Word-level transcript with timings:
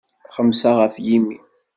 Xemsa 0.35 0.71
ɣef 0.79 0.95
yimi. 1.05 1.37